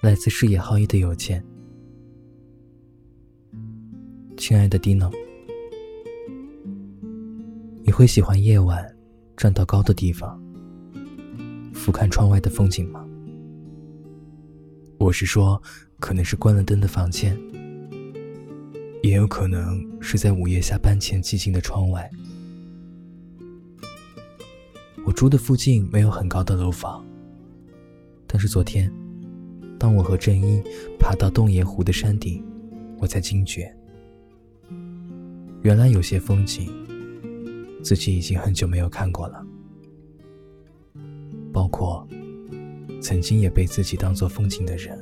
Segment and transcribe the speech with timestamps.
[0.00, 1.44] 来自视野浩一的邮件。
[4.36, 5.12] 亲爱的 Dino，
[7.82, 8.96] 你会喜欢夜晚
[9.36, 10.40] 站到高的地方，
[11.74, 13.04] 俯瞰窗外的风景吗？
[15.00, 15.60] 我是说，
[15.98, 17.36] 可能是关了灯的房间，
[19.02, 22.08] 也有可能是在午夜下班前寂静的窗外。
[25.04, 27.04] 我住的附近没有很高的楼房，
[28.28, 28.88] 但是昨天。
[29.78, 30.60] 当我和正一
[30.98, 32.44] 爬到洞爷湖的山顶，
[32.98, 33.72] 我才惊觉，
[35.62, 36.68] 原来有些风景，
[37.82, 39.46] 自己已经很久没有看过了，
[41.52, 42.06] 包括
[43.00, 44.98] 曾经也被自己当做风景的人。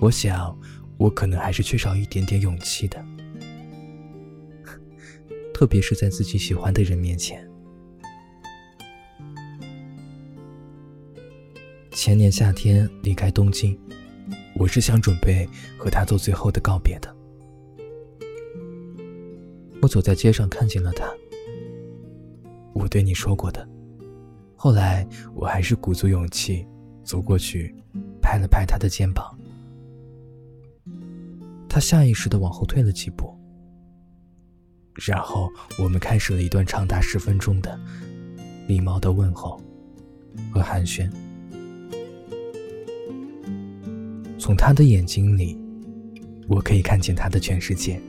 [0.00, 0.56] 我想，
[0.98, 3.04] 我可能还是缺少一点点勇气的，
[5.52, 7.44] 特别是在自己喜欢的人面前。
[11.96, 13.76] 前年夏天离开东京，
[14.54, 15.48] 我是想准备
[15.78, 17.16] 和他做最后的告别的。
[19.80, 21.10] 我走在街上看见了他，
[22.74, 23.66] 我对你说过的。
[24.54, 26.66] 后来我还是鼓足勇气
[27.02, 27.74] 走过去，
[28.20, 29.34] 拍了拍他的肩膀。
[31.66, 33.34] 他下意识的往后退了几步，
[35.06, 37.80] 然后我们开始了一段长达十分钟的
[38.68, 39.58] 礼貌的问候
[40.52, 41.10] 和寒暄。
[44.46, 45.58] 从他的眼睛里，
[46.46, 48.00] 我可以看见他的全世界。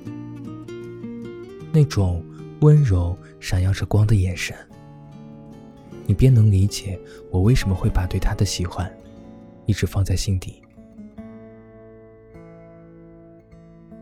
[1.73, 2.23] 那种
[2.61, 4.55] 温柔、闪耀着光的眼神，
[6.05, 6.99] 你便能理解
[7.31, 8.87] 我为什么会把对他的喜欢
[9.65, 10.61] 一直放在心底。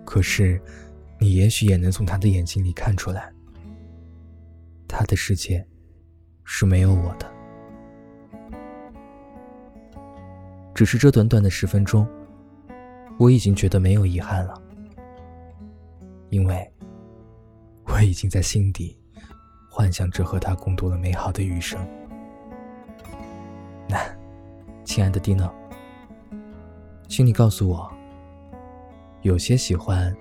[0.03, 0.61] 可是，
[1.17, 3.31] 你也许也能从他的眼睛里看出来，
[4.89, 5.65] 他的世界
[6.43, 7.33] 是没有我的。
[10.73, 12.05] 只是这短短的十分钟。
[13.17, 14.61] 我已经觉得没有遗憾了，
[16.29, 16.71] 因为
[17.85, 18.97] 我已经在心底
[19.69, 21.79] 幻想着和他共度了美好的余生。
[23.87, 23.97] 那，
[24.83, 25.53] 亲爱的蒂诺，
[27.07, 27.89] 请你告诉我，
[29.21, 30.13] 有些喜欢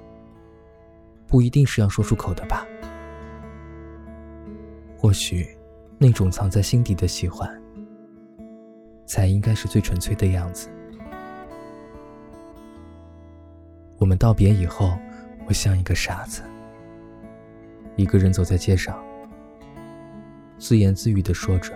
[1.26, 2.64] 不一定是要说出口的吧？
[4.96, 5.48] 或许，
[5.98, 7.60] 那种藏在心底的喜欢，
[9.04, 10.70] 才应该是最纯粹的样子。
[14.04, 14.92] 我们道别以后，
[15.46, 16.42] 我像一个傻子，
[17.96, 19.02] 一个人走在街上，
[20.58, 21.72] 自言自语的说着：“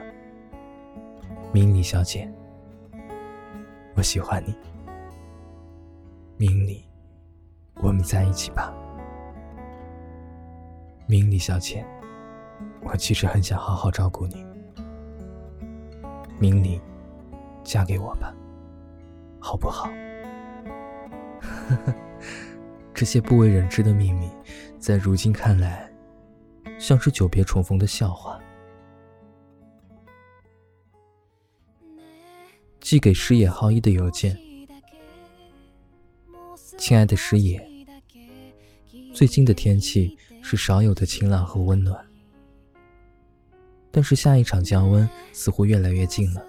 [1.55, 2.31] 明理小姐，
[3.97, 4.55] 我喜欢你。
[6.37, 6.85] 明理，
[7.77, 8.75] 我们在一起吧。
[11.07, 11.83] 明理小姐，
[12.83, 14.45] 我其实很想好好照顾你。
[16.39, 16.79] 明理，
[17.65, 18.35] 嫁给我吧，
[19.41, 19.89] 好不好？”
[21.41, 21.95] 呵 呵
[22.95, 24.29] 这些不为人知的秘密，
[24.79, 25.91] 在如今看来，
[26.79, 28.41] 像是久别重逢的笑话。
[32.81, 34.39] 寄给石野浩一的邮件：
[36.79, 37.63] 亲爱的石野，
[39.13, 42.03] 最近的天气是少有的晴朗和温暖，
[43.91, 46.43] 但是下一场降温似乎越来越近了。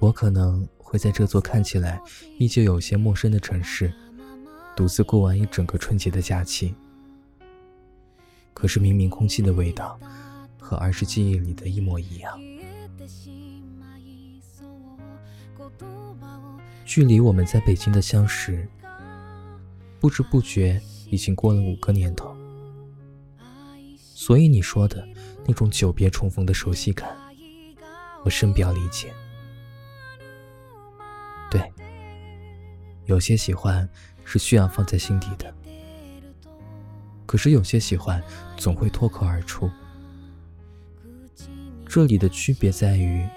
[0.00, 2.00] 我可能会在这座看起来
[2.38, 3.92] 依旧有些陌生的城市。
[4.76, 6.72] 独自过完一整个春节的假期，
[8.52, 9.98] 可是明明空气的味道
[10.60, 12.40] 和儿时记忆里的一模一样。
[16.84, 18.68] 距离我们在北京的相识，
[19.98, 22.36] 不知不觉已经过了五个年头。
[23.98, 25.04] 所以你说的
[25.44, 27.16] 那种久别重逢的熟悉感，
[28.24, 29.12] 我深表理解。
[33.06, 33.88] 有些喜欢。
[34.26, 35.54] 是需要放在心底的，
[37.26, 38.24] 可是有些喜欢
[38.56, 39.70] 总会脱口而出。
[41.86, 43.28] 这里的区别在于，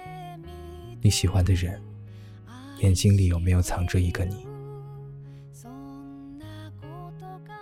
[1.02, 1.78] 你喜欢的人
[2.78, 4.48] 眼睛里有没有藏着一个你。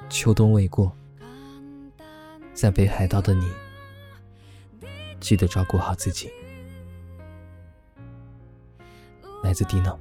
[0.09, 0.97] 秋冬未过，
[2.55, 3.51] 在北海道的你，
[5.19, 6.31] 记得照顾好自己。
[9.43, 9.99] 来自迪诺。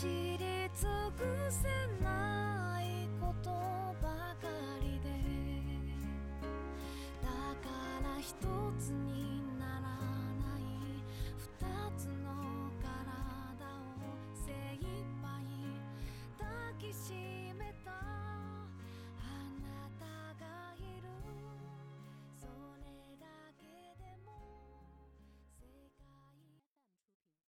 [0.00, 3.77] 知り尽くせないこと。